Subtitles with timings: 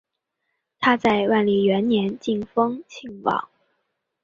[0.79, 3.49] 他在万历元年晋封庆王。